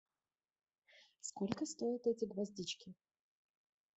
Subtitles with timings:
[1.19, 2.95] Сколько стоят эти гвоздички?